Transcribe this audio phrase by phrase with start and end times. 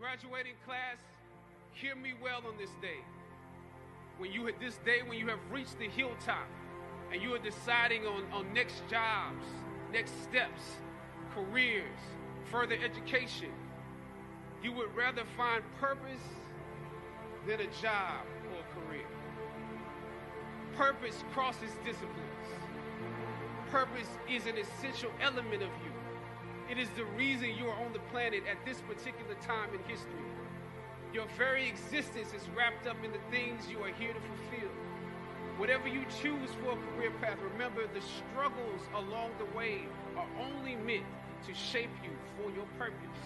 [0.00, 0.96] Graduating class,
[1.74, 3.04] hear me well on this day.
[4.16, 6.48] When you this day when you have reached the hilltop
[7.12, 9.44] and you are deciding on, on next jobs,
[9.92, 10.62] next steps,
[11.34, 12.00] careers,
[12.50, 13.52] further education,
[14.64, 16.24] you would rather find purpose
[17.46, 18.24] than a job
[18.54, 19.06] or a career.
[20.76, 22.48] Purpose crosses disciplines.
[23.70, 25.89] Purpose is an essential element of you.
[26.70, 30.22] It is the reason you are on the planet at this particular time in history.
[31.12, 34.70] Your very existence is wrapped up in the things you are here to fulfill.
[35.58, 39.82] Whatever you choose for a career path, remember the struggles along the way
[40.14, 41.10] are only meant
[41.42, 43.18] to shape you for your purpose.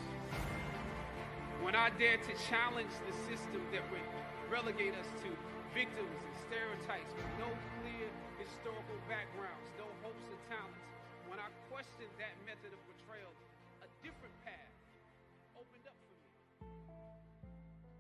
[1.61, 4.09] When I dare to challenge the system that would
[4.48, 5.29] relegate us to
[5.77, 8.09] victims and stereotypes with no clear
[8.41, 10.94] historical backgrounds, no hopes or talents,
[11.74, 13.34] when I question that method of portrayal,
[13.83, 14.70] a different path
[15.59, 16.30] opened up for me.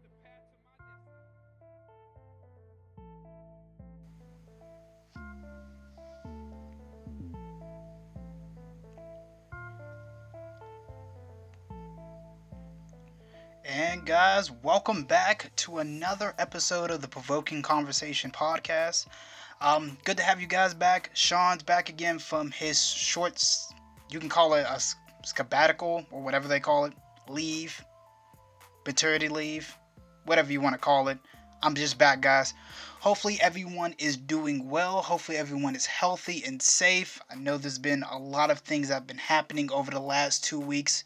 [0.02, 1.02] The path to my.
[13.64, 19.06] And guys, welcome back to another episode of the Provoking Conversation podcast.
[19.64, 21.08] Um, good to have you guys back.
[21.14, 23.72] Sean's back again from his shorts.
[24.10, 24.78] You can call it a
[25.24, 26.92] sabbatical or whatever they call it,
[27.30, 27.82] leave,
[28.86, 29.74] maternity leave,
[30.26, 31.16] whatever you want to call it.
[31.62, 32.52] I'm just back, guys.
[33.00, 35.00] Hopefully, everyone is doing well.
[35.00, 37.22] Hopefully, everyone is healthy and safe.
[37.30, 40.44] I know there's been a lot of things that have been happening over the last
[40.44, 41.04] two weeks.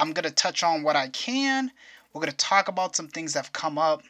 [0.00, 1.70] I'm going to touch on what I can.
[2.14, 4.04] We're going to talk about some things that have come up.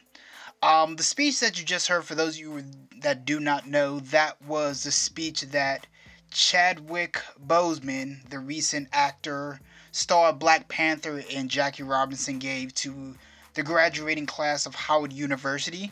[0.63, 2.63] Um, the speech that you just heard, for those of you
[3.01, 5.87] that do not know, that was the speech that
[6.29, 9.59] Chadwick Boseman, the recent actor,
[9.91, 13.15] star of Black Panther, and Jackie Robinson gave to
[13.55, 15.91] the graduating class of Howard University.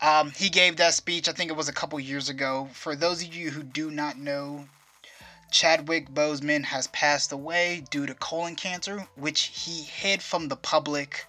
[0.00, 2.70] Um, he gave that speech, I think it was a couple years ago.
[2.72, 4.66] For those of you who do not know,
[5.50, 11.26] Chadwick Boseman has passed away due to colon cancer, which he hid from the public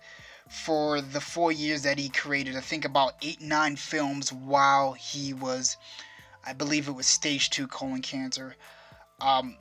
[0.54, 2.56] for the four years that he created.
[2.56, 5.78] I think about eight, nine films while he was,
[6.46, 8.56] I believe it was stage two colon cancer.
[9.20, 9.58] Um,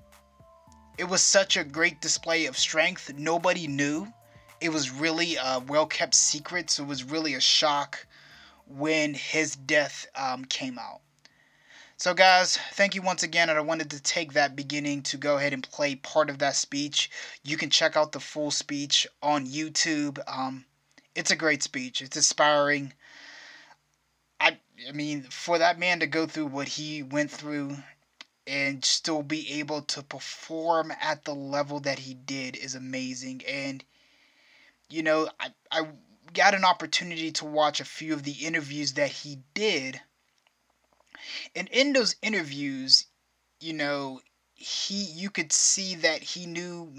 [0.99, 3.13] it was such a great display of strength.
[3.17, 4.13] Nobody knew.
[4.61, 8.07] It was really a well kept secret, so it was really a shock
[8.67, 11.01] when his death um, came out.
[11.97, 13.49] So, guys, thank you once again.
[13.49, 16.55] And I wanted to take that beginning to go ahead and play part of that
[16.55, 17.11] speech.
[17.45, 20.19] You can check out the full speech on YouTube.
[20.27, 20.65] Um,
[21.15, 22.93] it's a great speech, it's inspiring.
[24.41, 24.59] I,
[24.89, 27.77] I mean, for that man to go through what he went through
[28.47, 33.43] and still be able to perform at the level that he did is amazing.
[33.47, 33.85] And,
[34.89, 35.89] you know, I, I
[36.33, 40.01] got an opportunity to watch a few of the interviews that he did
[41.55, 43.07] and in those interviews,
[43.61, 44.21] you know,
[44.55, 46.91] he you could see that he knew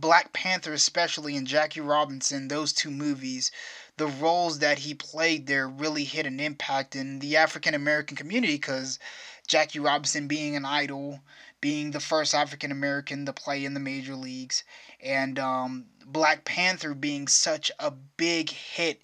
[0.00, 3.50] Black Panther, especially and Jackie Robinson, those two movies,
[3.96, 8.54] the roles that he played there really hit an impact in the African American community
[8.54, 8.98] because
[9.48, 11.20] Jackie Robinson being an idol,
[11.60, 14.62] being the first African American to play in the major leagues,
[15.00, 19.02] and um, Black Panther being such a big hit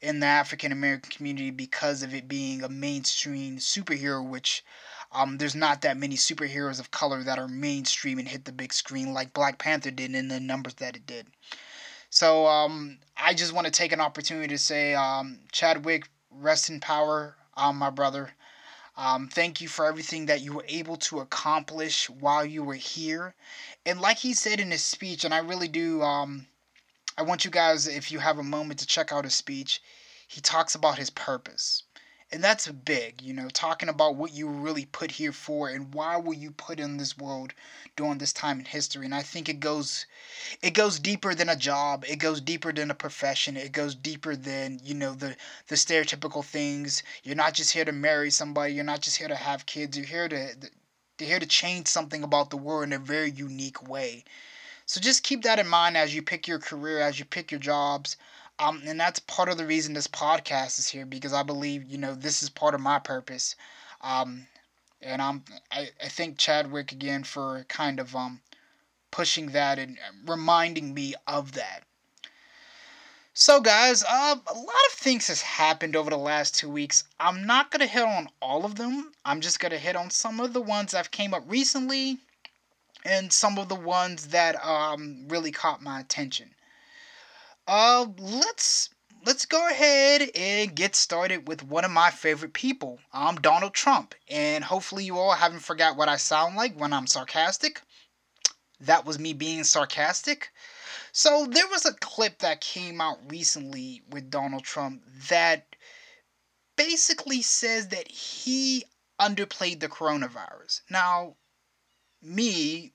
[0.00, 4.64] in the African American community because of it being a mainstream superhero, which
[5.12, 8.72] um, there's not that many superheroes of color that are mainstream and hit the big
[8.72, 11.26] screen like Black Panther did in the numbers that it did.
[12.10, 16.80] So um, I just want to take an opportunity to say, um, Chadwick, rest in
[16.80, 18.30] power, um, my brother.
[18.96, 23.34] Um, thank you for everything that you were able to accomplish while you were here.
[23.86, 26.46] And like he said in his speech, and I really do, um,
[27.16, 29.80] I want you guys, if you have a moment, to check out his speech.
[30.28, 31.84] He talks about his purpose.
[32.32, 36.16] And that's big, you know, talking about what you really put here for and why
[36.16, 37.54] were you put in this world
[37.96, 39.04] during this time in history.
[39.04, 40.06] And I think it goes
[40.62, 42.04] it goes deeper than a job.
[42.06, 43.56] It goes deeper than a profession.
[43.56, 45.36] It goes deeper than, you know, the
[45.66, 47.02] the stereotypical things.
[47.24, 49.96] You're not just here to marry somebody, you're not just here to have kids.
[49.96, 50.54] You're here to
[51.18, 54.24] they're here to change something about the world in a very unique way.
[54.86, 57.60] So just keep that in mind as you pick your career, as you pick your
[57.60, 58.16] jobs.
[58.60, 61.96] Um, and that's part of the reason this podcast is here because I believe you
[61.96, 63.56] know this is part of my purpose.
[64.02, 64.46] Um,
[65.00, 68.42] and I'm I, I thank Chadwick again for kind of um
[69.10, 71.84] pushing that and reminding me of that.
[73.32, 77.04] So guys, uh, a lot of things has happened over the last two weeks.
[77.18, 79.12] I'm not gonna hit on all of them.
[79.24, 82.18] I'm just gonna hit on some of the ones that came up recently,
[83.06, 86.54] and some of the ones that um really caught my attention.
[87.70, 88.90] Uh, let's
[89.24, 92.98] let's go ahead and get started with one of my favorite people.
[93.12, 97.06] I'm Donald Trump, and hopefully you all haven't forgot what I sound like when I'm
[97.06, 97.80] sarcastic.
[98.80, 100.50] That was me being sarcastic.
[101.12, 105.76] So there was a clip that came out recently with Donald Trump that
[106.76, 108.84] basically says that he
[109.20, 110.80] underplayed the coronavirus.
[110.90, 111.36] Now,
[112.20, 112.94] me,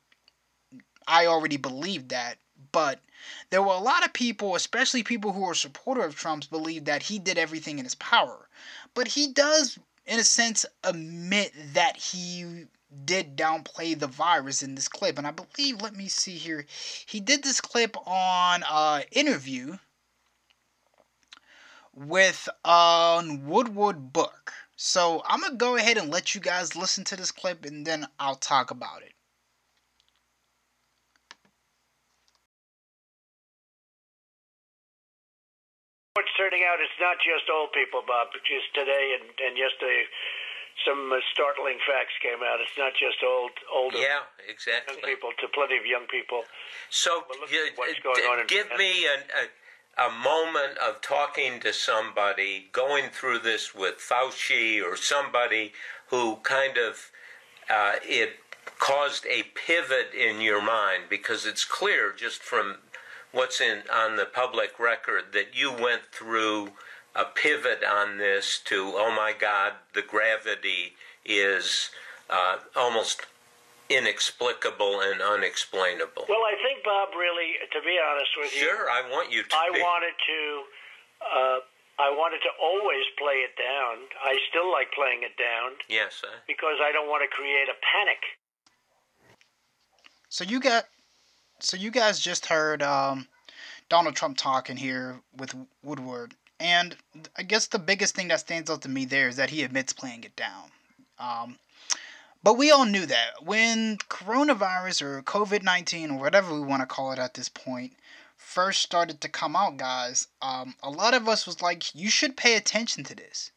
[1.07, 2.39] I already believed that,
[2.75, 2.99] but
[3.51, 7.03] there were a lot of people, especially people who are supporter of Trump's, believe that
[7.03, 8.49] he did everything in his power.
[8.93, 12.65] But he does, in a sense, admit that he
[13.05, 15.17] did downplay the virus in this clip.
[15.17, 16.65] And I believe, let me see here,
[17.05, 19.77] he did this clip on uh interview
[21.93, 24.51] with um Woodward Book.
[24.75, 28.05] So I'm gonna go ahead and let you guys listen to this clip and then
[28.19, 29.14] I'll talk about it.
[36.15, 38.31] What's turning out, it's not just old people, Bob.
[38.47, 40.07] Just today and, and yesterday,
[40.87, 42.63] some uh, startling facts came out.
[42.63, 44.95] It's not just old, older Yeah, exactly.
[44.95, 46.43] young people, to plenty of young people.
[46.89, 49.23] So, you- what's going d- on give me an,
[49.99, 55.73] a, a moment of talking to somebody, going through this with Fauci or somebody
[56.07, 57.11] who kind of
[57.69, 58.39] uh, it
[58.79, 62.77] caused a pivot in your mind because it's clear just from
[63.35, 66.71] what's in on the public record that you went through
[67.15, 70.93] a pivot on this to oh my God, the gravity
[71.25, 71.89] is
[72.29, 73.21] uh, almost
[73.89, 76.25] inexplicable and unexplainable.
[76.27, 79.55] Well, I think, Bob, really, to be honest with you, Sure, I want you to.
[79.55, 79.79] I be.
[79.79, 80.63] wanted to.
[81.21, 81.59] Uh,
[81.97, 84.03] I wanted to always play it down.
[84.23, 87.77] I still like playing it down Yes, uh, because I don't want to create a
[87.79, 88.19] panic.
[90.27, 90.85] So you got
[91.59, 93.27] so you guys just heard um,
[93.89, 96.95] Donald Trump talking here with Woodward, and
[97.37, 99.93] I guess the biggest thing that stands out to me there is that he admits
[99.93, 100.71] playing it down.
[101.19, 101.57] Um,
[102.43, 106.85] but we all knew that when coronavirus or COVID nineteen or whatever we want to
[106.85, 107.93] call it at this point
[108.37, 112.37] first started to come out, guys, um, a lot of us was like, you should
[112.37, 113.51] pay attention to this.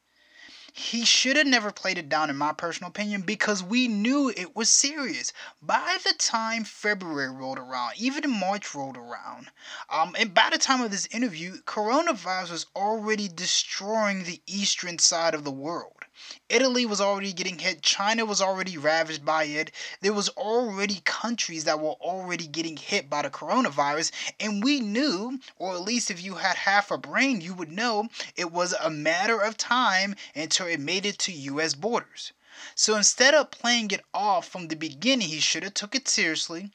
[0.79, 4.55] He should have never played it down, in my personal opinion, because we knew it
[4.55, 5.33] was serious.
[5.61, 9.51] By the time February rolled around, even March rolled around,
[9.91, 15.35] um, and by the time of this interview, coronavirus was already destroying the eastern side
[15.35, 16.05] of the world.
[16.49, 17.81] Italy was already getting hit.
[17.81, 19.71] China was already ravaged by it.
[20.01, 24.11] There was already countries that were already getting hit by the coronavirus,
[24.41, 28.09] and we knew, or at least if you had half a brain, you would know
[28.35, 31.75] it was a matter of time until it made it to U.S.
[31.75, 32.33] borders.
[32.75, 36.73] So instead of playing it off from the beginning, he should have took it seriously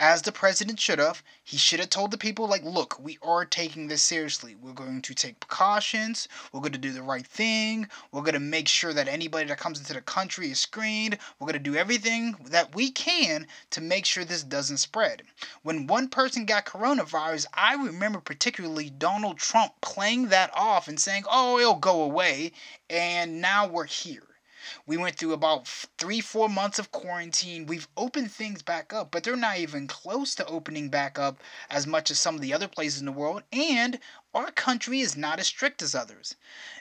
[0.00, 1.22] as the president should have.
[1.44, 4.54] He should have told the people, like, look, we are taking this seriously.
[4.54, 6.26] We're going to take precautions.
[6.52, 7.86] We're going to do the right thing.
[8.10, 11.18] We're going to make sure that anybody that comes into the country is screened.
[11.38, 15.22] We're going to do everything that we can to make sure this doesn't spread.
[15.62, 21.24] When one person got coronavirus, I remember particularly Donald Trump playing that off and saying,
[21.30, 22.52] oh, it'll go away.
[22.88, 24.29] And now we're here.
[24.86, 27.66] We went through about three, four months of quarantine.
[27.66, 31.40] We've opened things back up, but they're not even close to opening back up
[31.70, 33.42] as much as some of the other places in the world.
[33.52, 33.98] And
[34.34, 36.34] our country is not as strict as others.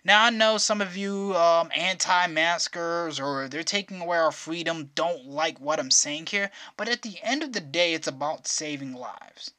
[0.03, 4.91] Now, I know some of you um, anti maskers or they're taking away our freedom
[4.93, 8.47] don't like what I'm saying here, but at the end of the day, it's about
[8.47, 9.51] saving lives.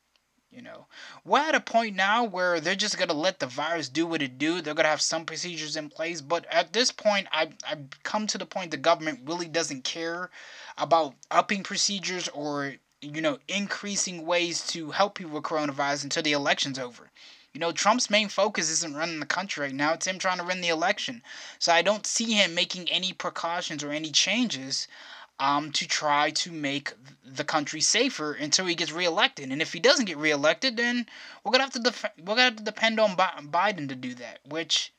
[0.52, 0.87] You know,
[1.25, 4.37] we're at a point now where they're just gonna let the virus do what it
[4.37, 4.61] do.
[4.61, 8.38] They're gonna have some procedures in place, but at this point, I I've come to
[8.38, 10.28] the point the government really doesn't care
[10.76, 16.33] about upping procedures or you know increasing ways to help people with coronavirus until the
[16.33, 17.12] election's over.
[17.52, 19.92] You know, Trump's main focus isn't running the country right now.
[19.92, 21.23] It's him trying to win the election.
[21.61, 24.88] So I don't see him making any precautions or any changes
[25.41, 26.93] um, to try to make
[27.25, 29.51] the country safer until he gets reelected.
[29.51, 31.07] And if he doesn't get reelected, then
[31.43, 34.15] we're gonna have to def- we're gonna have to depend on Bi- Biden to do
[34.15, 34.41] that.
[34.45, 34.93] Which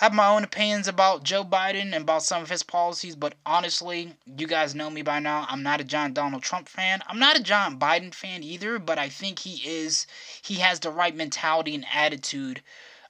[0.00, 3.34] I have my own opinions about Joe Biden and about some of his policies, but
[3.46, 5.46] honestly, you guys know me by now.
[5.48, 7.02] I'm not a John Donald Trump fan.
[7.06, 10.06] I'm not a John Biden fan either, but I think he is
[10.42, 12.62] he has the right mentality and attitude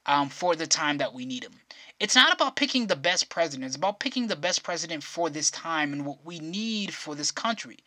[0.04, 1.60] um, for the time that we need him.
[2.00, 3.66] It's not about picking the best president.
[3.66, 7.30] It's about picking the best president for this time and what we need for this
[7.30, 7.78] country.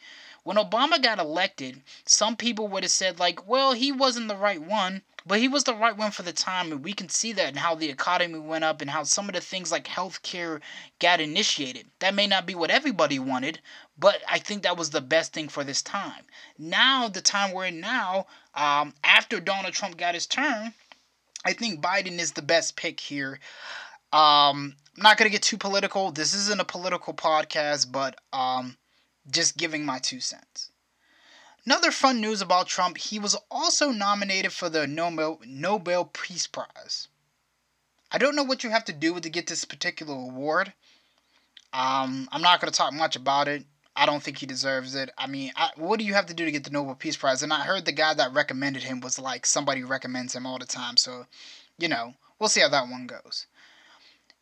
[0.43, 4.61] When Obama got elected, some people would have said, like, well, he wasn't the right
[4.61, 6.71] one, but he was the right one for the time.
[6.71, 9.33] And we can see that in how the economy went up and how some of
[9.33, 10.61] the things like healthcare
[10.99, 11.87] got initiated.
[11.99, 13.59] That may not be what everybody wanted,
[13.97, 16.23] but I think that was the best thing for this time.
[16.59, 20.73] Now, the time we're in now, um, after Donald Trump got his turn,
[21.43, 23.39] I think Biden is the best pick here.
[24.15, 26.09] Um, I'm not gonna get too political.
[26.09, 28.77] This isn't a political podcast, but um,
[29.29, 30.71] just giving my two cents.
[31.65, 37.09] Another fun news about Trump: he was also nominated for the Nobel Nobel Peace Prize.
[38.09, 40.71] I don't know what you have to do to get this particular award.
[41.73, 43.65] Um, I'm not gonna talk much about it.
[43.97, 45.09] I don't think he deserves it.
[45.17, 47.43] I mean, I, what do you have to do to get the Nobel Peace Prize?
[47.43, 50.65] And I heard the guy that recommended him was like somebody recommends him all the
[50.65, 50.95] time.
[50.95, 51.25] So,
[51.77, 53.47] you know, we'll see how that one goes.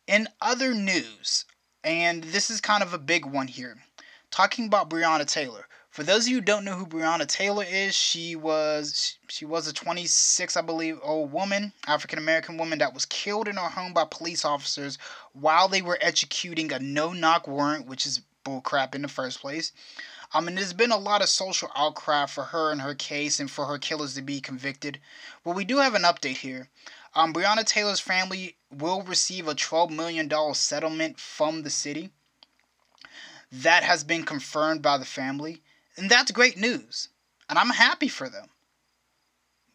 [0.06, 1.46] In other news,
[1.82, 3.78] and this is kind of a big one here,
[4.30, 5.66] talking about Breonna Taylor.
[5.88, 9.66] For those of you who don't know who Breonna Taylor is, she was she was
[9.66, 13.94] a 26, I believe, old woman, African American woman that was killed in her home
[13.94, 14.98] by police officers
[15.32, 19.72] while they were executing a no-knock warrant, which is bullcrap in the first place.
[20.36, 23.48] I mean, there's been a lot of social outcry for her and her case and
[23.48, 25.00] for her killers to be convicted.
[25.44, 26.68] But we do have an update here.
[27.14, 32.10] Um, Breonna Taylor's family will receive a $12 million settlement from the city.
[33.52, 35.62] That has been confirmed by the family.
[35.96, 37.10] And that's great news.
[37.48, 38.48] And I'm happy for them.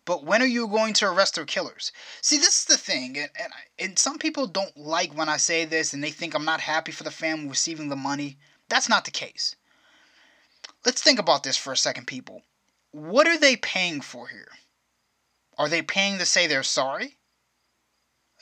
[0.03, 1.93] But when are you going to arrest their killers?
[2.21, 5.63] See, this is the thing, and, and, and some people don't like when I say
[5.63, 8.39] this and they think I'm not happy for the family receiving the money.
[8.67, 9.55] That's not the case.
[10.85, 12.43] Let's think about this for a second, people.
[12.91, 14.49] What are they paying for here?
[15.57, 17.17] Are they paying to say they're sorry?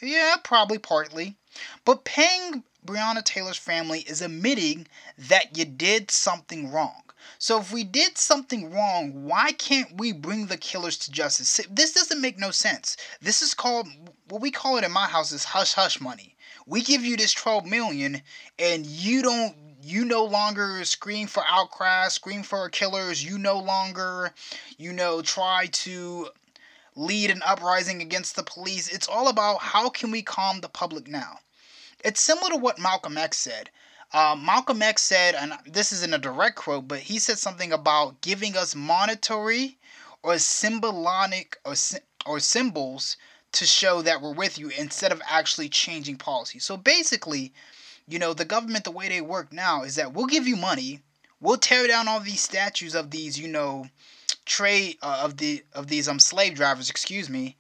[0.02, 1.38] Yeah, probably partly.
[1.84, 7.02] But paying Breonna Taylor's family is admitting that you did something wrong.
[7.40, 11.60] So if we did something wrong, why can't we bring the killers to justice?
[11.70, 12.96] This doesn't make no sense.
[13.20, 13.88] This is called
[14.30, 16.36] what we call it in my house is hush hush money.
[16.68, 18.22] We give you this 12 million
[18.60, 24.34] and you don't you no longer scream for outcry, scream for killers, you no longer
[24.78, 26.30] you know try to
[26.96, 28.90] lead an uprising against the police.
[28.90, 31.40] It's all about how can we calm the public now.
[32.04, 33.70] It's similar to what Malcolm X said.
[34.14, 38.22] Uh, Malcolm X said, and this isn't a direct quote, but he said something about
[38.22, 39.78] giving us monetary
[40.24, 41.76] or symbolic or,
[42.26, 43.18] or symbols
[43.52, 46.60] to show that we're with you instead of actually changing policy.
[46.60, 47.54] So basically,
[48.08, 51.02] you know, the government, the way they work now is that we'll give you money,
[51.42, 53.88] we'll tear down all these statues of these, you know,
[54.46, 57.58] trade uh, of the of these um slave drivers, excuse me,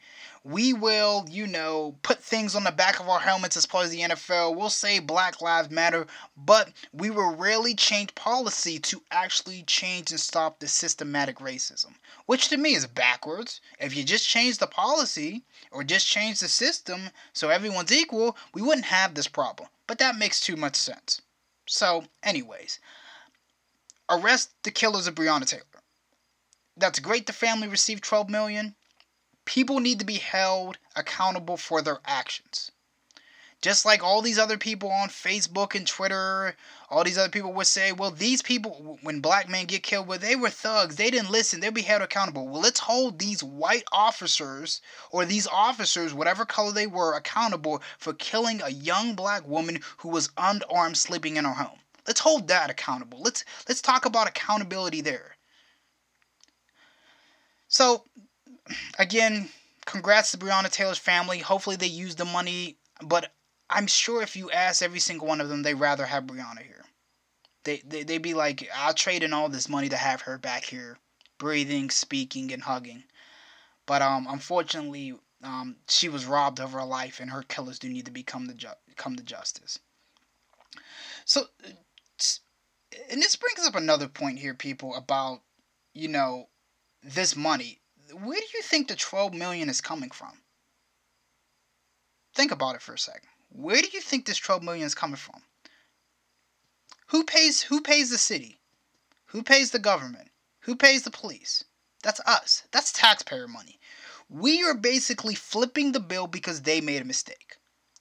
[0.47, 3.91] we will, you know, put things on the back of our helmets as part of
[3.91, 4.55] the NFL.
[4.55, 10.19] We'll say Black Lives Matter, but we will rarely change policy to actually change and
[10.19, 11.95] stop the systematic racism,
[12.27, 13.59] which to me is backwards.
[13.77, 18.61] If you just change the policy or just change the system so everyone's equal, we
[18.61, 19.67] wouldn't have this problem.
[19.85, 21.21] But that makes too much sense.
[21.65, 22.79] So, anyways,
[24.09, 25.63] arrest the killers of Breonna Taylor
[26.77, 28.75] that's great the family received 12 million.
[29.47, 32.69] People need to be held accountable for their actions.
[33.61, 36.55] Just like all these other people on Facebook and Twitter,
[36.89, 40.19] all these other people would say, well, these people, when black men get killed, well,
[40.19, 40.97] they were thugs.
[40.97, 41.61] They didn't listen.
[41.61, 42.45] They'll be held accountable.
[42.49, 48.13] Well, let's hold these white officers or these officers, whatever color they were, accountable for
[48.13, 51.79] killing a young black woman who was unarmed sleeping in her home.
[52.05, 53.21] Let's hold that accountable.
[53.21, 55.37] Let's let's talk about accountability there.
[57.69, 58.05] So,
[58.97, 59.49] again,
[59.85, 61.39] congrats to Breonna Taylor's family.
[61.39, 63.31] Hopefully, they use the money, but
[63.69, 66.85] I'm sure if you ask every single one of them, they'd rather have Breonna here.
[67.63, 70.63] They, they, they'd be like, I'll trade in all this money to have her back
[70.63, 70.97] here,
[71.37, 73.03] breathing, speaking, and hugging.
[73.85, 78.05] But um, unfortunately, um, she was robbed of her life, and her killers do need
[78.05, 79.79] to become the ju- come to justice.
[81.25, 81.47] So,
[83.11, 85.41] and this brings up another point here, people, about
[85.93, 86.49] you know
[87.03, 90.41] this money, where do you think the 12 million is coming from?
[92.33, 93.29] Think about it for a second.
[93.49, 95.41] Where do you think this 12 million is coming from?
[97.07, 98.59] Who pays who pays the city?
[99.27, 100.29] Who pays the government?
[100.61, 101.63] Who pays the police?
[102.03, 102.63] That's us.
[102.71, 103.79] That's taxpayer money.
[104.29, 107.57] We are basically flipping the bill because they made a mistake.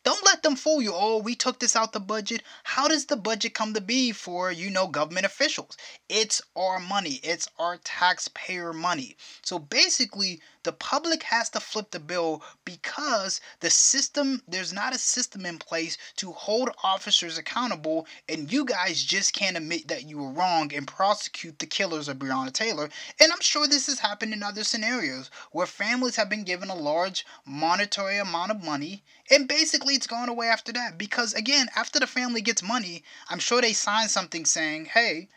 [0.07, 0.93] Don't let them fool you.
[0.95, 2.45] Oh, we took this out the budget.
[2.63, 5.77] How does the budget come to be for, you know, government officials?
[6.09, 9.17] It's our money, it's our taxpayer money.
[9.43, 14.99] So basically, the public has to flip the bill because the system, there's not a
[14.99, 20.19] system in place to hold officers accountable, and you guys just can't admit that you
[20.19, 22.91] were wrong and prosecute the killers of Breonna Taylor.
[23.21, 26.75] And I'm sure this has happened in other scenarios where families have been given a
[26.75, 30.99] large monetary amount of money, and basically it's gone away after that.
[30.99, 35.29] Because again, after the family gets money, I'm sure they sign something saying, hey,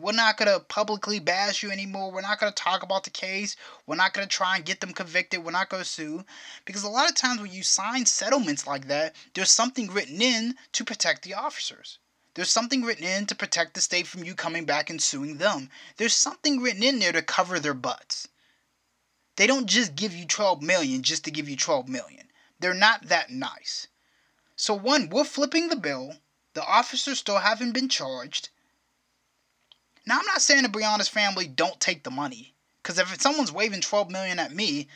[0.00, 2.10] we're not going to publicly bash you anymore.
[2.10, 3.56] We're not going to talk about the case.
[3.86, 5.44] We're not going to try and get them convicted.
[5.44, 6.24] We're not going to sue.
[6.64, 10.56] Because a lot of times when you sign settlements like that, there's something written in
[10.72, 11.98] to protect the officers.
[12.34, 15.68] There's something written in to protect the state from you coming back and suing them.
[15.96, 18.28] There's something written in there to cover their butts.
[19.36, 22.30] They don't just give you 12 million just to give you 12 million.
[22.58, 23.88] They're not that nice.
[24.54, 26.18] So one, we're flipping the bill.
[26.52, 28.50] The officers still haven't been charged.
[30.10, 33.80] Now, I'm not saying the Breonna's family don't take the money, because if someone's waving
[33.80, 34.88] 12 million at me,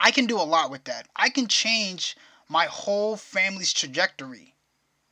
[0.00, 1.08] I can do a lot with that.
[1.14, 2.16] I can change
[2.48, 4.54] my whole family's trajectory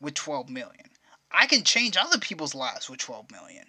[0.01, 0.89] with 12 million.
[1.31, 3.67] I can change other people's lives with 12 million.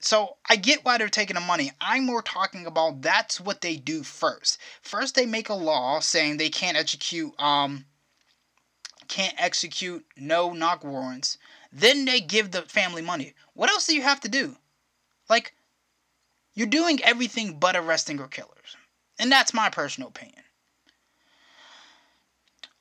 [0.00, 1.72] So I get why they're taking the money.
[1.80, 4.58] I'm more talking about that's what they do first.
[4.82, 7.86] First, they make a law saying they can't execute um
[9.08, 11.38] can't execute no knock warrants.
[11.72, 13.34] Then they give the family money.
[13.54, 14.56] What else do you have to do?
[15.28, 15.54] Like,
[16.54, 18.76] you're doing everything but arresting your killers.
[19.18, 20.42] And that's my personal opinion.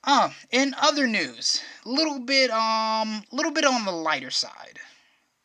[0.03, 4.79] Um, in other news, a little bit um a little bit on the lighter side.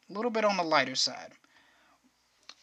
[0.09, 1.33] A little bit on the lighter side.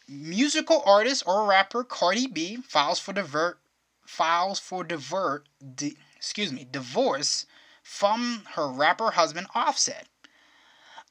[0.08, 3.60] Musical artist or rapper Cardi B files for divert
[4.06, 7.46] files for divert di, excuse me, divorce
[7.84, 10.08] from her rapper husband Offset.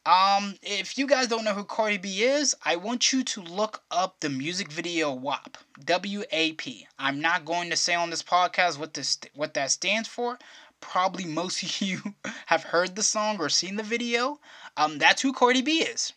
[0.06, 3.82] Um, if you guys don't know who Cardi B is, I want you to look
[3.90, 5.58] up the music video WAP.
[5.84, 6.86] W A P.
[6.98, 10.38] I'm not going to say on this podcast what this what that stands for.
[10.80, 12.14] Probably most of you
[12.46, 14.40] have heard the song or seen the video.
[14.74, 16.14] Um, that's who Cardi B is.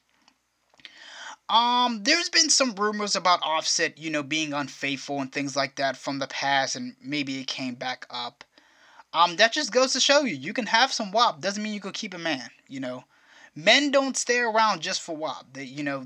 [1.49, 5.97] Um, there's been some rumors about Offset, you know, being unfaithful and things like that
[5.97, 8.45] from the past, and maybe it came back up.
[9.11, 11.41] Um, that just goes to show you, you can have some WAP.
[11.41, 13.03] Doesn't mean you can keep a man, you know
[13.55, 15.45] men don't stay around just for WAP.
[15.53, 16.05] They, you know,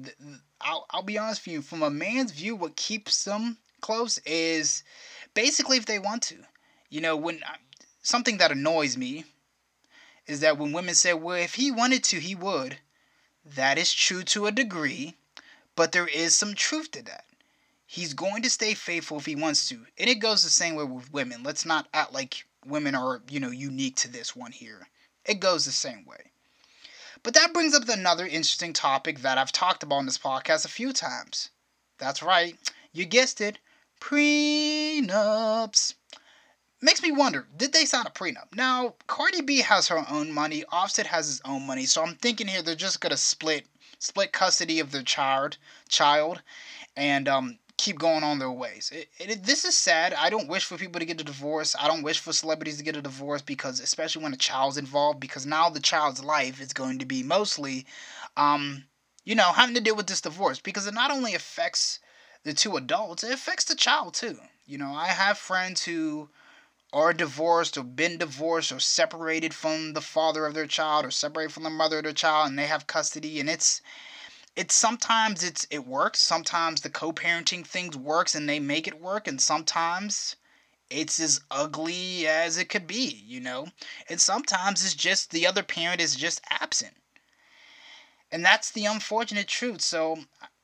[0.62, 1.62] I'll, I'll be honest with you.
[1.62, 4.84] From a man's view, what keeps them close is
[5.34, 6.38] basically if they want to.
[6.90, 7.42] You know, when
[8.02, 9.26] something that annoys me
[10.26, 12.80] is that when women say, "Well, if he wanted to, he would,"
[13.46, 15.16] that is true to a degree,
[15.76, 17.26] but there is some truth to that.
[17.86, 20.84] He's going to stay faithful if he wants to, and it goes the same way
[20.84, 21.44] with women.
[21.44, 24.90] Let's not act like women are, you know, unique to this one here.
[25.26, 26.32] It goes the same way.
[27.28, 30.70] But that brings up another interesting topic that I've talked about on this podcast a
[30.70, 31.50] few times.
[31.98, 32.56] That's right,
[32.94, 33.60] you guessed it
[34.00, 35.96] prenups.
[36.82, 38.56] Makes me wonder, did they sign a prenup?
[38.56, 42.48] Now, Cardi B has her own money, Offset has his own money, so I'm thinking
[42.48, 43.68] here they're just gonna split
[44.00, 45.58] split custody of their child
[45.90, 46.42] child
[46.96, 48.92] and um keep going on their ways.
[48.94, 50.14] It, it, this is sad.
[50.14, 51.76] I don't wish for people to get a divorce.
[51.80, 55.20] I don't wish for celebrities to get a divorce because, especially when a child's involved,
[55.20, 57.86] because now the child's life is going to be mostly,
[58.36, 58.86] um,
[59.26, 62.00] you know, having to deal with this divorce because it not only affects
[62.44, 64.40] the two adults, it affects the child too.
[64.66, 66.30] You know, I have friends who
[66.94, 71.54] are divorced or been divorced or separated from the father of their child or separated
[71.54, 73.82] from the mother of their child and they have custody and it's
[74.58, 79.28] it's sometimes it's it works sometimes the co-parenting things works and they make it work
[79.28, 80.36] and sometimes
[80.90, 83.68] it's as ugly as it could be you know?
[84.10, 86.96] And sometimes it's just the other parent is just absent.
[88.32, 90.18] And that's the unfortunate truth so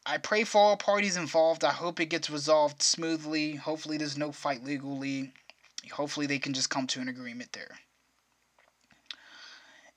[0.08, 1.64] i pray for all parties involved.
[1.64, 3.56] I hope it gets resolved smoothly.
[3.56, 5.34] Hopefully there's no fight legally.
[5.92, 7.78] Hopefully they can just come to an agreement there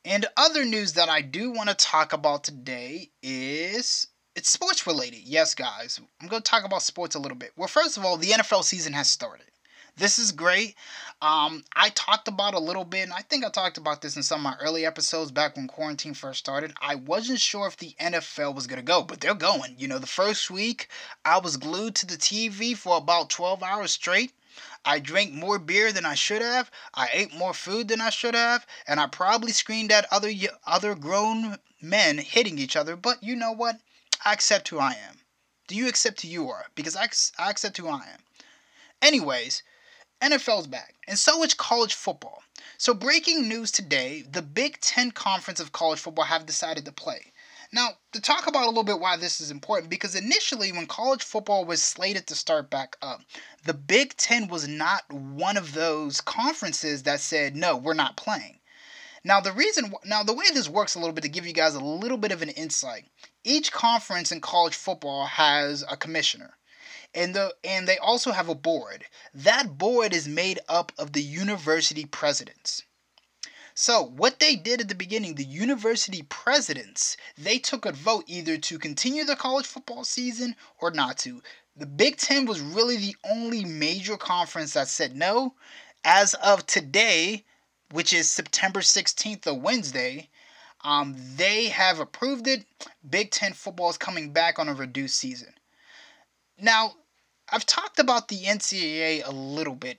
[0.06, 5.22] and other news that I do want to talk about today is it's sports related.
[5.24, 6.00] Yes, guys.
[6.22, 7.50] I'm going to talk about sports a little bit.
[7.56, 9.46] Well, first of all, the NFL season has started.
[9.96, 10.76] This is great.
[11.20, 14.22] Um, I talked about a little bit, and I think I talked about this in
[14.22, 16.72] some of my early episodes back when quarantine first started.
[16.80, 19.74] I wasn't sure if the NFL was going to go, but they're going.
[19.76, 20.88] You know, the first week,
[21.24, 24.32] I was glued to the TV for about 12 hours straight.
[24.88, 26.70] I drank more beer than I should have.
[26.94, 30.30] I ate more food than I should have, and I probably screamed at other
[30.64, 32.94] other grown men hitting each other.
[32.94, 33.80] But you know what?
[34.24, 35.22] I accept who I am.
[35.66, 36.66] Do you accept who you are?
[36.76, 38.20] Because I, I accept who I am.
[39.02, 39.64] Anyways,
[40.22, 42.44] NFL's back, and so is college football.
[42.78, 47.32] So, breaking news today the Big Ten Conference of College Football have decided to play.
[47.76, 51.22] Now, to talk about a little bit why this is important, because initially when college
[51.22, 53.20] football was slated to start back up,
[53.66, 58.60] the Big Ten was not one of those conferences that said, no, we're not playing.
[59.24, 61.74] Now, the reason, now, the way this works a little bit to give you guys
[61.74, 63.10] a little bit of an insight,
[63.44, 66.56] each conference in college football has a commissioner.
[67.12, 69.04] And the and they also have a board.
[69.34, 72.84] That board is made up of the university presidents.
[73.78, 78.56] So, what they did at the beginning, the university presidents, they took a vote either
[78.56, 81.42] to continue the college football season or not to.
[81.76, 85.56] The Big Ten was really the only major conference that said no.
[86.06, 87.44] As of today,
[87.90, 90.30] which is September 16th, a Wednesday,
[90.82, 92.64] um, they have approved it.
[93.06, 95.52] Big Ten football is coming back on a reduced season.
[96.58, 96.94] Now,
[97.50, 99.98] I've talked about the NCAA a little bit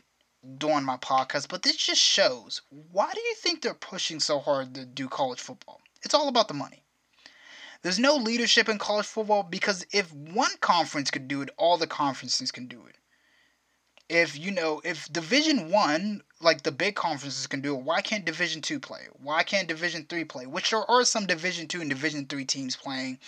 [0.58, 4.74] during my podcast, but this just shows why do you think they're pushing so hard
[4.76, 5.82] to do college football?
[6.04, 6.84] It's all about the money.
[7.82, 11.88] There's no leadership in college football because if one conference could do it, all the
[11.88, 12.96] conferences can do it.
[14.10, 18.26] If you know, if Division One, like the big conferences can do it, why can't
[18.26, 19.08] Division Two play?
[19.22, 20.46] Why can't Division Three play?
[20.46, 23.20] Which there are some Division Two and Division Three teams playing,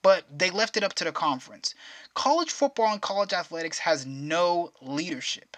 [0.00, 1.74] but they left it up to the conference.
[2.14, 5.56] College football and college athletics has no leadership.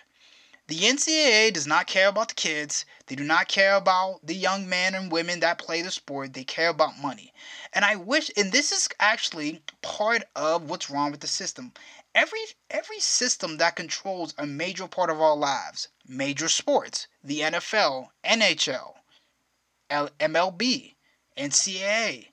[0.66, 2.87] The NCAA does not care about the kids.
[3.07, 6.33] They do not care about the young men and women that play the sport.
[6.33, 7.35] They care about money.
[7.74, 11.74] And I wish and this is actually part of what's wrong with the system.
[12.14, 18.09] Every every system that controls a major part of our lives, major sports, the NFL,
[18.24, 18.94] NHL,
[19.90, 20.94] MLB,
[21.37, 22.29] NCAA,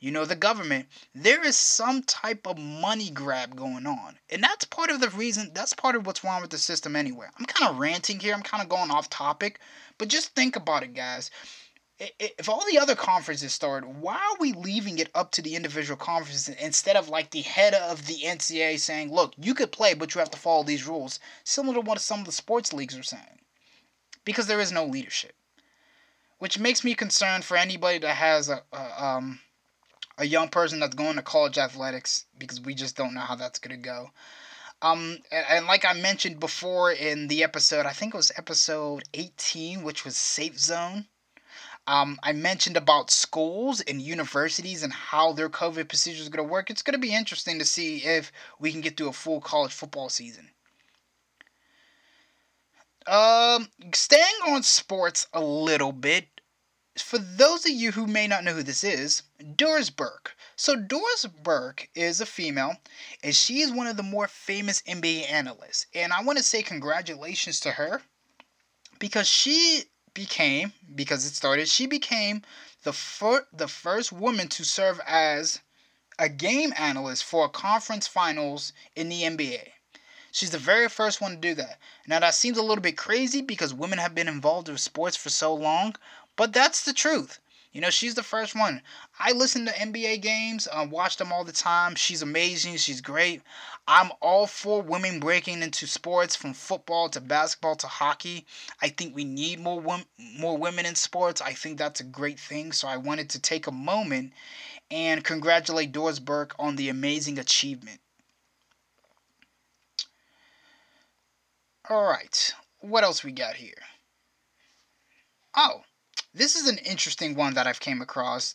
[0.00, 4.16] you know, the government, there is some type of money grab going on.
[4.30, 7.26] And that's part of the reason, that's part of what's wrong with the system anyway.
[7.38, 9.58] I'm kind of ranting here, I'm kind of going off topic,
[9.98, 11.30] but just think about it, guys.
[11.98, 15.96] If all the other conferences start, why are we leaving it up to the individual
[15.96, 20.14] conferences instead of like the head of the NCAA saying, look, you could play, but
[20.14, 23.02] you have to follow these rules, similar to what some of the sports leagues are
[23.02, 23.40] saying?
[24.24, 25.32] Because there is no leadership.
[26.38, 29.40] Which makes me concerned for anybody that has a, a um,
[30.18, 33.58] a young person that's going to college athletics because we just don't know how that's
[33.60, 34.10] going to go.
[34.82, 39.82] Um, and, like I mentioned before in the episode, I think it was episode 18,
[39.82, 41.06] which was Safe Zone.
[41.86, 46.52] Um, I mentioned about schools and universities and how their COVID procedures are going to
[46.52, 46.68] work.
[46.68, 49.72] It's going to be interesting to see if we can get through a full college
[49.72, 50.50] football season.
[53.06, 56.37] Um, staying on sports a little bit,
[57.00, 59.22] for those of you who may not know who this is,
[59.56, 60.36] Doris Burke.
[60.56, 62.76] So Doris Burke is a female,
[63.22, 65.86] and she is one of the more famous NBA analysts.
[65.94, 68.02] And I want to say congratulations to her
[68.98, 69.84] because she
[70.14, 72.42] became, because it started, she became
[72.82, 75.60] the fir- the first woman to serve as
[76.18, 79.72] a game analyst for a conference finals in the NBA.
[80.30, 81.78] She's the very first one to do that.
[82.06, 85.30] Now that seems a little bit crazy because women have been involved with sports for
[85.30, 85.96] so long,
[86.38, 87.40] but that's the truth.
[87.72, 88.80] You know, she's the first one.
[89.18, 91.96] I listen to NBA games, uh, watch them all the time.
[91.96, 92.76] She's amazing.
[92.76, 93.42] She's great.
[93.88, 98.46] I'm all for women breaking into sports from football to basketball to hockey.
[98.80, 100.06] I think we need more women,
[100.38, 101.42] more women in sports.
[101.42, 102.70] I think that's a great thing.
[102.70, 104.32] So I wanted to take a moment
[104.90, 108.00] and congratulate Doris Burke on the amazing achievement.
[111.90, 113.82] All right, what else we got here?
[115.56, 115.82] Oh,
[116.38, 118.54] this is an interesting one that I've came across.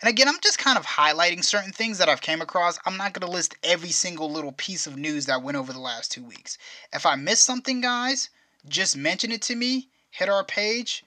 [0.00, 2.80] And again, I'm just kind of highlighting certain things that I've came across.
[2.84, 5.78] I'm not going to list every single little piece of news that went over the
[5.78, 6.58] last two weeks.
[6.92, 8.28] If I miss something, guys,
[8.68, 11.04] just mention it to me, hit our page,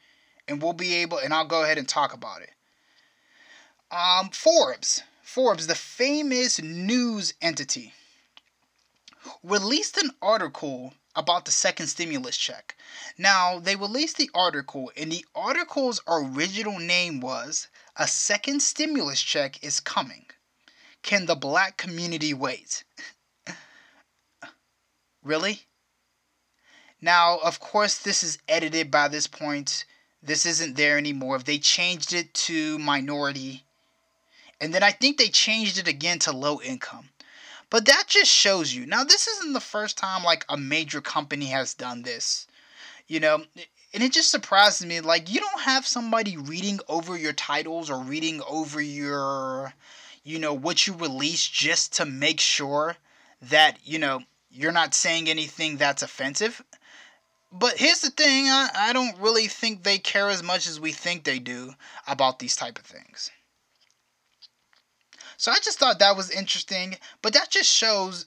[0.47, 2.51] and we'll be able, and I'll go ahead and talk about it.
[3.91, 7.93] Um, Forbes, Forbes, the famous news entity,
[9.43, 12.75] released an article about the second stimulus check.
[13.17, 19.63] Now, they released the article, and the article's original name was A Second Stimulus Check
[19.63, 20.25] is Coming.
[21.01, 22.83] Can the black community wait?
[25.23, 25.67] really?
[27.01, 29.85] Now, of course, this is edited by this point.
[30.21, 31.39] This isn't there anymore.
[31.39, 33.63] They changed it to minority.
[34.59, 37.09] And then I think they changed it again to low income.
[37.69, 38.85] But that just shows you.
[38.85, 42.47] Now, this isn't the first time like a major company has done this.
[43.07, 43.43] You know,
[43.93, 47.99] and it just surprises me like you don't have somebody reading over your titles or
[47.99, 49.73] reading over your
[50.23, 52.97] you know what you release just to make sure
[53.43, 56.63] that, you know, you're not saying anything that's offensive.
[57.51, 60.91] but here's the thing I, I don't really think they care as much as we
[60.91, 61.73] think they do
[62.07, 63.31] about these type of things
[65.45, 68.25] so i just thought that was interesting but that just shows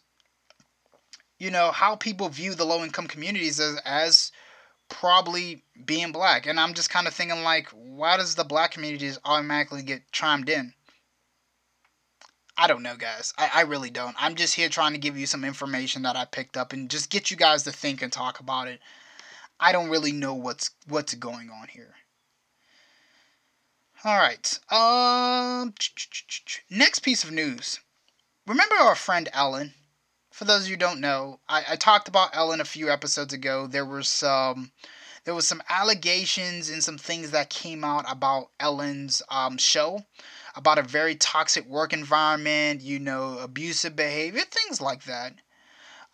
[1.41, 4.31] you know how people view the low income communities as, as
[4.89, 9.19] probably being black and i'm just kind of thinking like why does the black communities
[9.25, 10.73] automatically get chimed in
[12.61, 13.33] I don't know, guys.
[13.39, 14.17] I, I really don't.
[14.19, 17.09] I'm just here trying to give you some information that I picked up and just
[17.09, 18.81] get you guys to think and talk about it.
[19.61, 21.95] I don't really know what's what's going on here.
[24.05, 24.59] All right.
[24.71, 25.75] Um.
[26.71, 27.81] Next piece of news.
[28.47, 29.75] Remember our friend Ellen?
[30.33, 33.33] For those of you who don't know, I, I talked about Ellen a few episodes
[33.35, 33.67] ago.
[33.67, 34.73] There were some
[35.25, 40.07] there was some allegations and some things that came out about Ellen's um, show
[40.55, 45.35] about a very toxic work environment, you know, abusive behavior, things like that.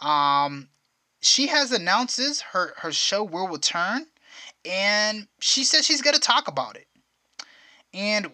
[0.01, 0.71] Um,
[1.21, 4.07] she has announces her her show will return,
[4.65, 6.87] and she says she's gonna talk about it.
[7.95, 8.27] And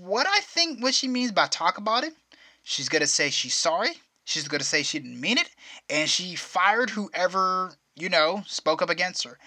[0.00, 2.14] what I think what she means by talk about it,
[2.62, 4.00] she's gonna say she's sorry.
[4.24, 5.50] She's gonna say she didn't mean it,
[5.88, 9.38] and she fired whoever you know spoke up against her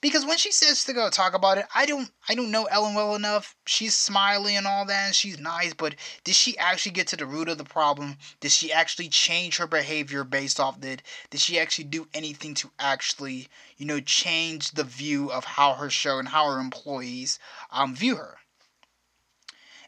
[0.00, 2.94] because when she says to go talk about it, I don't I don't know Ellen
[2.94, 3.56] well enough.
[3.66, 7.26] She's smiley and all that, and she's nice, but did she actually get to the
[7.26, 8.16] root of the problem?
[8.40, 11.02] Did she actually change her behavior based off that?
[11.30, 15.90] Did she actually do anything to actually, you know, change the view of how her
[15.90, 17.38] show and how her employees
[17.70, 18.38] um, view her?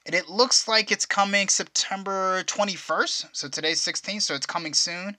[0.06, 3.30] And it looks like it's coming September 21st.
[3.32, 5.16] So today's 16th, so it's coming soon.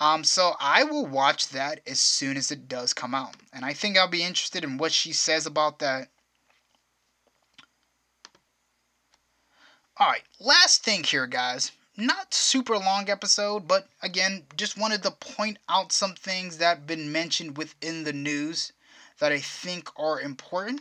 [0.00, 3.36] Um, so I will watch that as soon as it does come out.
[3.52, 6.08] And I think I'll be interested in what she says about that.
[10.00, 11.70] Alright, last thing here, guys.
[11.96, 16.86] Not super long episode, but again, just wanted to point out some things that have
[16.88, 18.72] been mentioned within the news
[19.20, 20.80] that I think are important.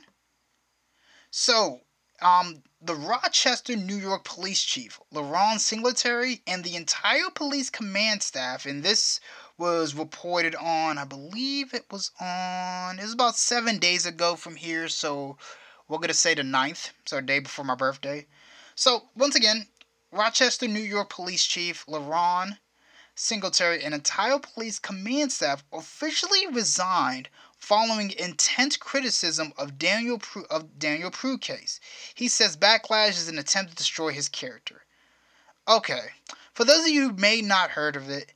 [1.30, 1.82] So,
[2.22, 8.66] um, the Rochester, New York police chief, LaRon Singletary, and the entire police command staff,
[8.66, 9.20] and this
[9.58, 14.56] was reported on, I believe it was on, it was about seven days ago from
[14.56, 15.38] here, so
[15.88, 18.28] we're going to say the 9th, so a day before my birthday.
[18.76, 19.68] So, once again,
[20.12, 22.60] Rochester, New York police chief, LaRon
[23.16, 30.80] Singletary, and entire police command staff officially resigned following intense criticism of Daniel Pru- of
[30.80, 31.80] Daniel Prude case.
[32.16, 34.84] He says backlash is an attempt to destroy his character.
[35.68, 36.12] Okay,
[36.54, 38.34] for those of you who may not heard of it,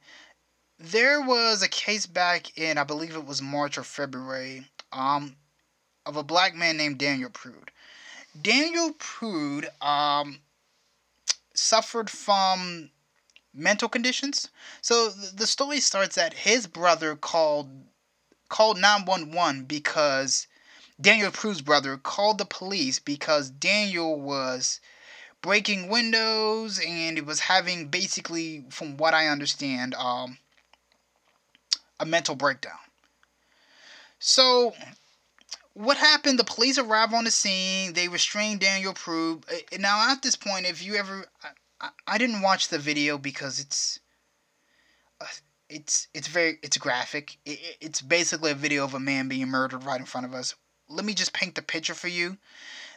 [0.77, 5.35] there was a case back in I believe it was March or February, um,
[6.05, 7.71] of a black man named Daniel Prude.
[8.41, 10.39] Daniel Prude um
[11.53, 12.89] suffered from
[13.53, 14.49] mental conditions.
[14.81, 17.69] So the story starts that his brother called
[18.51, 20.45] called 911 because
[20.99, 24.79] Daniel Prude's brother called the police because Daniel was
[25.41, 30.37] breaking windows and it was having basically from what I understand um
[31.99, 32.77] a mental breakdown.
[34.19, 34.73] So
[35.73, 36.37] what happened?
[36.37, 37.93] The police arrive on the scene.
[37.93, 39.45] They restrain Daniel Prude.
[39.79, 41.25] Now, at this point, if you ever,
[41.79, 44.00] I, I didn't watch the video because it's,
[45.71, 47.37] it's it's very it's graphic.
[47.45, 50.53] It, it's basically a video of a man being murdered right in front of us.
[50.89, 52.37] Let me just paint the picture for you.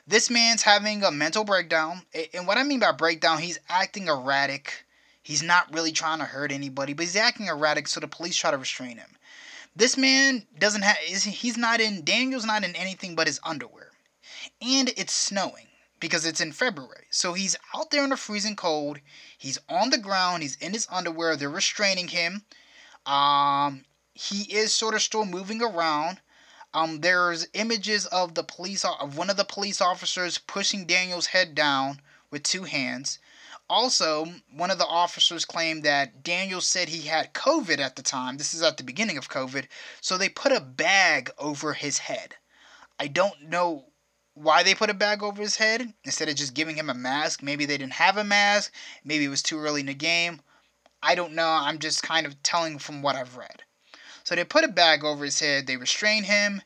[0.06, 2.02] This man's having a mental breakdown,
[2.34, 4.84] and what I mean by breakdown, he's acting erratic.
[5.22, 8.50] He's not really trying to hurt anybody, but he's acting erratic, so the police try
[8.50, 9.16] to restrain him.
[9.74, 13.92] This man doesn't have he's not in Daniel's not in anything but his underwear.
[14.60, 15.68] And it's snowing
[16.00, 17.06] because it's in February.
[17.10, 18.98] So he's out there in the freezing cold.
[19.38, 22.44] He's on the ground, he's in his underwear, they're restraining him.
[23.06, 26.20] Um, he is sort of still moving around.
[26.72, 31.54] Um, there's images of the police of one of the police officers pushing Daniel's head
[31.54, 33.18] down with two hands.
[33.70, 38.36] Also, one of the officers claimed that Daniel said he had COVID at the time.
[38.36, 39.66] This is at the beginning of COVID.
[40.00, 42.36] So they put a bag over his head.
[42.98, 43.86] I don't know
[44.34, 47.42] why they put a bag over his head instead of just giving him a mask.
[47.42, 48.72] Maybe they didn't have a mask.
[49.04, 50.40] Maybe it was too early in the game.
[51.06, 51.46] I don't know.
[51.46, 53.62] I'm just kind of telling from what I've read.
[54.24, 55.66] So they put a bag over his head.
[55.66, 56.62] They restrain him.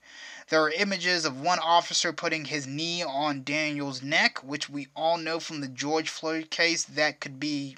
[0.49, 5.19] There are images of one officer putting his knee on Daniel's neck, which we all
[5.19, 7.77] know from the George Floyd case that could be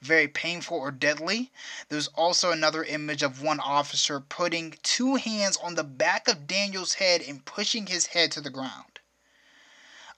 [0.00, 1.50] very painful or deadly.
[1.88, 6.94] There's also another image of one officer putting two hands on the back of Daniel's
[6.94, 9.00] head and pushing his head to the ground.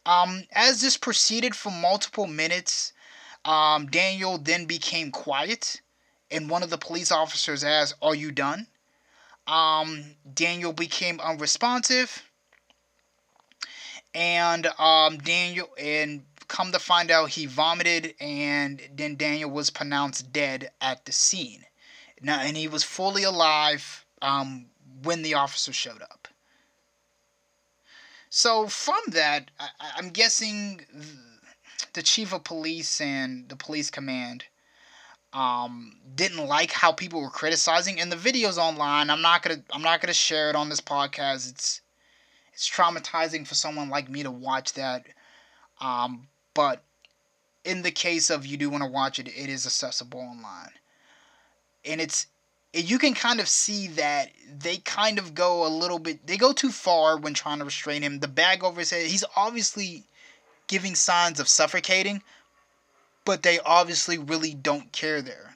[0.05, 2.92] Um, as this proceeded for multiple minutes,
[3.49, 5.81] um, Daniel then became quiet,
[6.31, 8.67] and one of the police officers asked, Are you done?
[9.49, 12.23] um, Daniel became unresponsive,
[14.15, 20.33] and um, Daniel and come to find out he vomited, and then Daniel was pronounced
[20.33, 21.65] dead at the scene.
[22.21, 24.67] Now, and he was fully alive um,
[25.03, 26.29] when the officer showed up.
[28.31, 30.85] So from that, I, I'm guessing
[31.93, 34.45] the chief of police and the police command
[35.33, 39.11] um, didn't like how people were criticizing and the videos online.
[39.11, 41.51] I'm not gonna i'm not gonna share it on this podcast.
[41.51, 41.81] It's
[42.53, 45.07] it's traumatizing for someone like me to watch that.
[45.81, 46.83] Um, but
[47.64, 50.73] in the case of you do want to watch it it is accessible online.
[51.85, 52.27] And it's
[52.73, 56.53] you can kind of see that they kind of go a little bit they go
[56.53, 58.21] too far when trying to restrain him.
[58.21, 60.05] The bag over his head he's obviously
[60.68, 62.22] giving signs of suffocating
[63.28, 65.54] but they obviously really don't care there.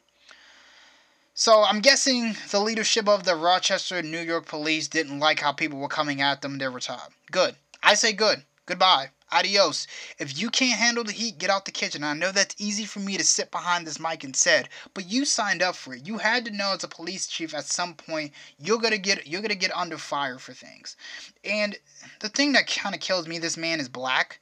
[1.33, 5.79] So I'm guessing the leadership of the Rochester, New York police didn't like how people
[5.79, 6.59] were coming at them.
[6.59, 7.15] They were tired.
[7.31, 7.57] Good.
[7.83, 8.45] I say good.
[8.67, 9.13] Goodbye.
[9.31, 9.87] Adios.
[10.19, 12.05] If you can't handle the heat, get out the kitchen.
[12.05, 15.25] I know that's easy for me to sit behind this mic and said, but you
[15.25, 16.07] signed up for it.
[16.07, 19.41] You had to know as a police chief at some point you're gonna get you're
[19.41, 20.95] gonna get under fire for things.
[21.43, 21.79] And
[22.21, 24.41] the thing that kind of kills me, this man is black.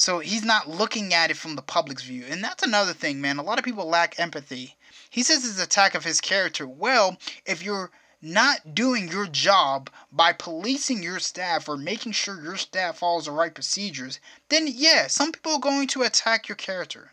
[0.00, 2.24] So he's not looking at it from the public's view.
[2.30, 3.36] And that's another thing, man.
[3.36, 4.76] A lot of people lack empathy.
[5.10, 6.68] He says it's attack of his character.
[6.68, 7.90] Well, if you're
[8.22, 13.32] not doing your job by policing your staff or making sure your staff follows the
[13.32, 17.10] right procedures, then yeah, some people are going to attack your character.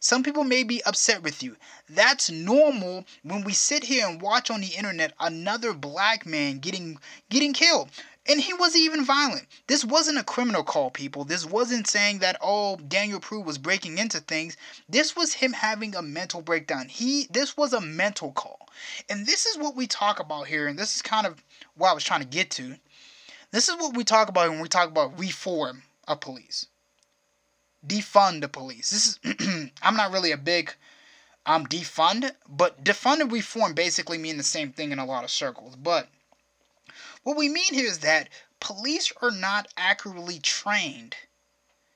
[0.00, 1.56] Some people may be upset with you.
[1.90, 7.00] That's normal when we sit here and watch on the internet another black man getting
[7.28, 7.90] getting killed.
[8.28, 9.46] And he wasn't even violent.
[9.68, 11.24] This wasn't a criminal call, people.
[11.24, 14.56] This wasn't saying that oh Daniel Prude was breaking into things.
[14.86, 16.88] This was him having a mental breakdown.
[16.88, 18.68] He this was a mental call.
[19.08, 21.42] And this is what we talk about here, and this is kind of
[21.74, 22.76] what I was trying to get to.
[23.50, 26.66] This is what we talk about when we talk about reform of police.
[27.86, 28.90] Defund the police.
[28.90, 30.74] This is I'm not really a big
[31.46, 35.30] um defund, but defund and reform basically mean the same thing in a lot of
[35.30, 35.76] circles.
[35.76, 36.08] But
[37.28, 41.14] what we mean here is that police are not accurately trained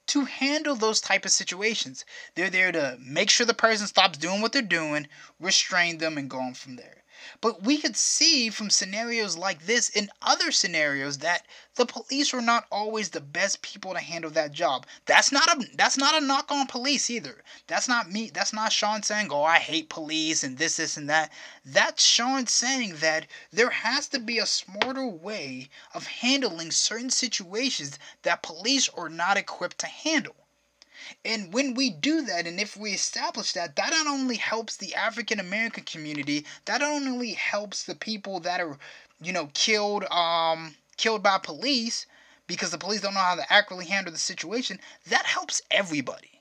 [0.09, 2.05] to handle those type of situations.
[2.35, 5.09] They're there to make sure the person stops doing what they're doing,
[5.41, 7.02] restrain them, and go on from there.
[7.43, 12.41] But we could see from scenarios like this in other scenarios that the police were
[12.41, 14.87] not always the best people to handle that job.
[15.07, 17.43] That's not a that's not a knock on police either.
[17.67, 18.31] That's not me.
[18.31, 21.33] That's not Sean saying, "Oh, I hate police and this, this, and that."
[21.65, 27.99] That's Sean saying that there has to be a smarter way of handling certain situations
[28.23, 30.42] that police are not equipped to handle.
[31.25, 34.95] And when we do that, and if we establish that, that not only helps the
[34.95, 38.79] African American community, that not only helps the people that are,
[39.21, 42.07] you know, killed, um, killed by police
[42.47, 44.79] because the police don't know how to accurately handle the situation.
[45.09, 46.41] That helps everybody.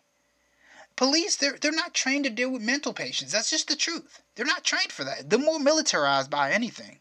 [0.95, 3.31] Police, they're they're not trained to deal with mental patients.
[3.31, 4.21] That's just the truth.
[4.35, 5.29] They're not trained for that.
[5.29, 6.99] They're more militarized by anything.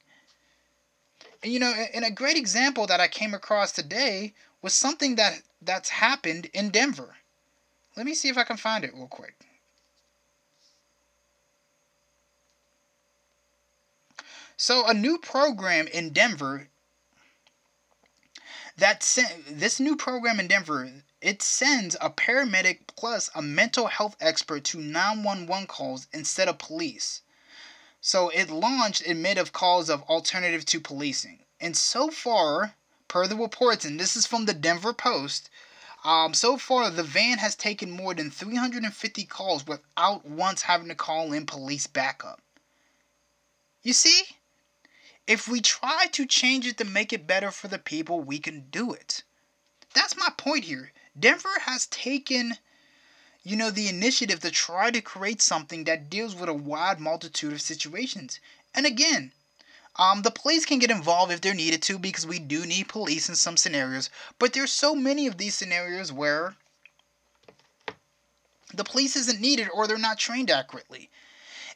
[1.43, 5.43] And you know, and a great example that I came across today was something that
[5.61, 7.17] that's happened in Denver.
[7.97, 9.35] Let me see if I can find it real quick.
[14.57, 16.69] So a new program in Denver
[18.77, 19.01] that
[19.49, 24.81] this new program in Denver it sends a paramedic plus a mental health expert to
[24.81, 27.21] 911 calls instead of police.
[28.01, 31.45] So it launched amid of calls of alternative to policing.
[31.61, 32.75] And so far,
[33.07, 35.51] per the reports, and this is from the Denver Post,
[36.03, 40.95] um, so far, the van has taken more than 350 calls without once having to
[40.95, 42.41] call in police backup.
[43.83, 44.23] You see?
[45.27, 48.69] If we try to change it to make it better for the people, we can
[48.71, 49.23] do it.
[49.95, 50.93] That's my point here.
[51.19, 52.57] Denver has taken,
[53.43, 57.53] you know, the initiative to try to create something that deals with a wide multitude
[57.53, 58.41] of situations.
[58.75, 59.33] And again,
[59.97, 63.29] um, the police can get involved if they're needed to because we do need police
[63.29, 64.09] in some scenarios.
[64.39, 66.55] But there's so many of these scenarios where
[68.73, 71.11] the police isn't needed or they're not trained accurately.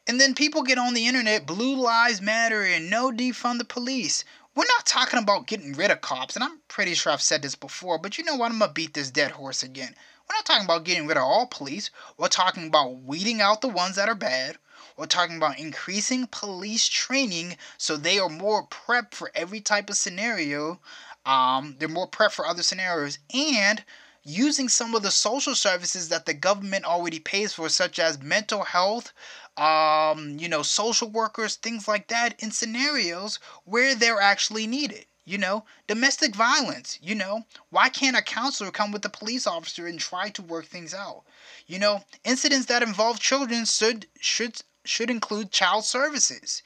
[0.06, 4.24] And then people get on the internet, blue lives matter and no defund the police.
[4.54, 7.56] We're not talking about getting rid of cops, and I'm pretty sure I've said this
[7.56, 8.52] before, but you know what?
[8.52, 9.96] I'm gonna beat this dead horse again.
[10.28, 11.90] We're not talking about getting rid of all police.
[12.16, 14.58] We're talking about weeding out the ones that are bad.
[14.96, 19.96] We're talking about increasing police training so they are more prepped for every type of
[19.96, 20.80] scenario.
[21.26, 23.18] Um, they're more prepped for other scenarios.
[23.34, 23.84] And
[24.22, 28.62] using some of the social services that the government already pays for, such as mental
[28.62, 29.12] health,
[29.56, 35.06] um, you know, social workers, things like that, in scenarios where they're actually needed.
[35.26, 36.98] You know, domestic violence.
[37.00, 40.66] You know, why can't a counselor come with a police officer and try to work
[40.66, 41.24] things out?
[41.66, 46.62] You know, incidents that involve children should should should include child services.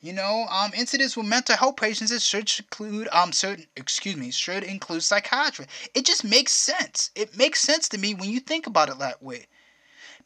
[0.00, 4.30] You know, um, incidents with mental health patients it should include um certain excuse me
[4.30, 5.66] should include psychiatry.
[5.94, 7.10] It just makes sense.
[7.14, 9.46] It makes sense to me when you think about it that way.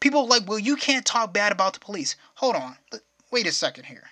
[0.01, 2.17] People are like, well, you can't talk bad about the police.
[2.37, 2.77] Hold on,
[3.31, 4.11] wait a second here.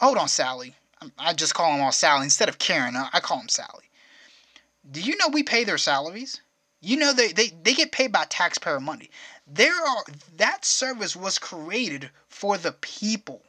[0.00, 0.76] Hold on, Sally.
[1.18, 2.96] I just call them all Sally instead of Karen.
[2.96, 3.90] I call them Sally.
[4.88, 6.40] Do you know we pay their salaries?
[6.80, 9.10] You know they, they, they get paid by taxpayer money.
[9.48, 10.04] There are
[10.36, 13.42] that service was created for the people.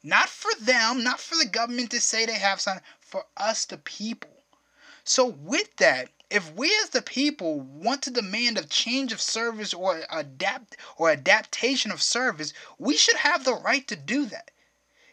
[0.00, 3.78] Not for them, not for the government to say they have something, for us the
[3.78, 4.44] people.
[5.02, 9.74] So with that, if we as the people want to demand a change of service
[9.74, 14.52] or adapt or adaptation of service, we should have the right to do that.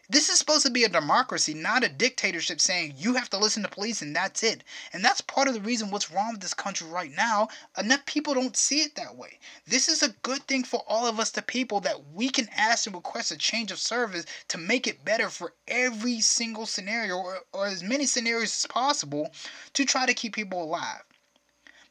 [0.09, 3.61] This is supposed to be a democracy, not a dictatorship saying you have to listen
[3.63, 4.63] to police and that's it.
[4.93, 7.49] And that's part of the reason what's wrong with this country right now.
[7.77, 9.37] Enough people don't see it that way.
[9.65, 12.85] This is a good thing for all of us, the people, that we can ask
[12.85, 17.39] and request a change of service to make it better for every single scenario or,
[17.51, 19.33] or as many scenarios as possible
[19.73, 21.03] to try to keep people alive.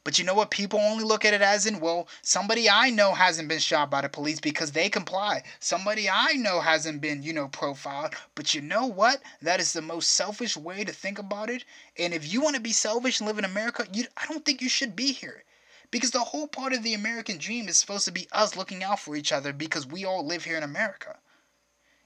[0.07, 0.51] But you know what?
[0.51, 3.99] People only look at it as in, well, somebody I know hasn't been shot by
[3.99, 5.43] the police because they comply.
[5.59, 8.15] Somebody I know hasn't been, you know, profiled.
[8.33, 9.21] But you know what?
[9.41, 11.65] That is the most selfish way to think about it.
[11.99, 14.61] And if you want to be selfish and live in America, you, I don't think
[14.61, 15.43] you should be here.
[15.91, 19.01] Because the whole part of the American dream is supposed to be us looking out
[19.01, 21.17] for each other because we all live here in America.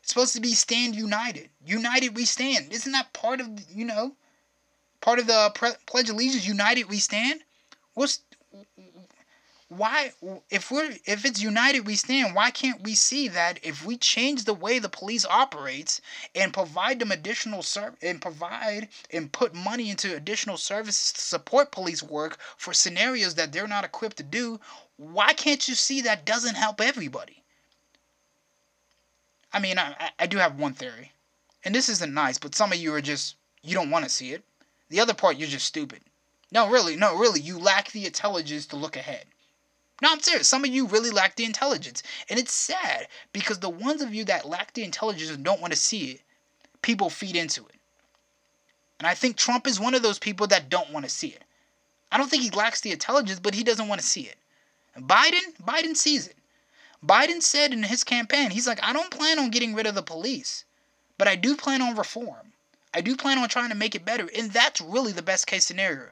[0.01, 1.51] It's supposed to be stand united.
[1.63, 2.73] United we stand.
[2.73, 4.15] Isn't that part of, you know,
[5.01, 5.51] part of the
[5.85, 6.47] Pledge of Allegiance?
[6.47, 7.43] United we stand?
[7.93, 8.21] What's
[9.71, 10.11] why
[10.49, 14.43] if we're if it's united we stand why can't we see that if we change
[14.43, 16.01] the way the police operates
[16.35, 21.71] and provide them additional serv and provide and put money into additional services to support
[21.71, 24.59] police work for scenarios that they're not equipped to do
[24.97, 27.41] why can't you see that doesn't help everybody?
[29.53, 31.13] I mean i, I do have one theory
[31.63, 34.33] and this isn't nice but some of you are just you don't want to see
[34.33, 34.43] it.
[34.89, 36.01] The other part you're just stupid
[36.51, 39.25] no, really, no, really, you lack the intelligence to look ahead.
[40.01, 40.47] No, I'm serious.
[40.47, 42.01] Some of you really lack the intelligence.
[42.29, 45.73] And it's sad because the ones of you that lack the intelligence and don't want
[45.73, 46.21] to see it,
[46.81, 47.75] people feed into it.
[48.99, 51.43] And I think Trump is one of those people that don't want to see it.
[52.11, 54.37] I don't think he lacks the intelligence, but he doesn't want to see it.
[54.95, 56.35] And Biden, Biden sees it.
[57.03, 60.03] Biden said in his campaign, he's like, I don't plan on getting rid of the
[60.03, 60.65] police,
[61.17, 62.53] but I do plan on reform.
[62.93, 64.29] I do plan on trying to make it better.
[64.37, 66.09] And that's really the best case scenario.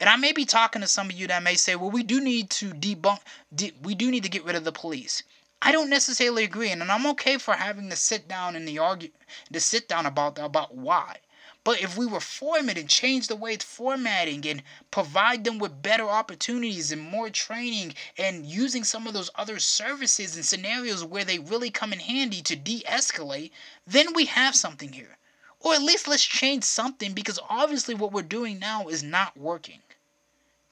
[0.00, 2.20] And I may be talking to some of you that may say, well, we do
[2.20, 3.20] need to debunk,
[3.54, 5.22] de- we do need to get rid of the police.
[5.60, 9.10] I don't necessarily agree, and I'm okay for having to sit down and the argue,
[9.52, 11.18] to sit down about about why.
[11.64, 15.80] But if we reform it and change the way it's formatting and provide them with
[15.80, 21.24] better opportunities and more training and using some of those other services and scenarios where
[21.24, 23.52] they really come in handy to de escalate,
[23.86, 25.16] then we have something here.
[25.62, 29.78] Or at least let's change something because obviously what we're doing now is not working.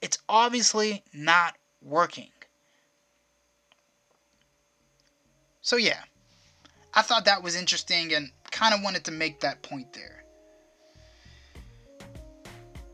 [0.02, 2.30] It's obviously not working.
[5.62, 6.00] So, yeah,
[6.94, 10.24] I thought that was interesting and kind of wanted to make that point there.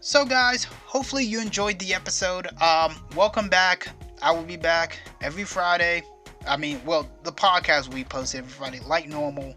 [0.01, 2.49] So, guys, hopefully you enjoyed the episode.
[2.61, 3.89] Um, welcome back.
[4.21, 6.03] I will be back every Friday.
[6.47, 9.57] I mean, well, the podcast will be posted every Friday, like normal.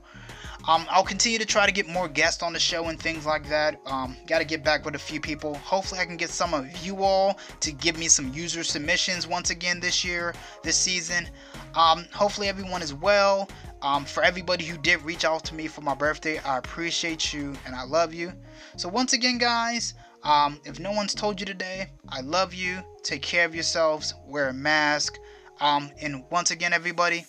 [0.68, 3.48] Um, I'll continue to try to get more guests on the show and things like
[3.50, 3.80] that.
[3.86, 5.56] Um, Got to get back with a few people.
[5.56, 9.50] Hopefully, I can get some of you all to give me some user submissions once
[9.50, 11.30] again this year, this season.
[11.76, 13.50] Um, hopefully, everyone is well.
[13.82, 17.54] Um, for everybody who did reach out to me for my birthday, I appreciate you
[17.66, 18.34] and I love you.
[18.76, 19.94] So, once again, guys,
[20.24, 22.80] um, if no one's told you today, I love you.
[23.04, 24.14] Take care of yourselves.
[24.28, 25.18] Wear a mask.
[25.62, 27.26] Um, and once again, everybody,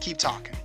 [0.00, 0.56] keep talking.